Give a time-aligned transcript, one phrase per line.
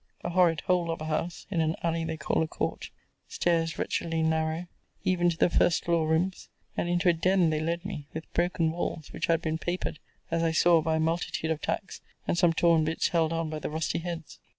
[0.23, 2.89] A horrid hole of a house, in an alley they call a court;
[3.27, 4.65] stairs wretchedly narrow,
[5.03, 8.71] even to the first floor rooms: and into a den they led me, with broken
[8.71, 9.99] walls, which had been papered,
[10.31, 13.59] as I saw by a multitude of tacks, and some torn bits held on by
[13.59, 14.39] the rusty heads.